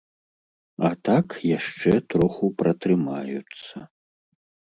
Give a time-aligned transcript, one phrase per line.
[0.87, 1.27] А так
[1.57, 3.75] яшчэ троху пратрымаюцца.